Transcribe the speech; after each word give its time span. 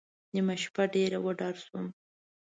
نیمه 0.33 0.55
شپه 0.63 0.83
ډېر 0.93 1.11
وډار 1.25 1.55
شوم. 1.65 1.85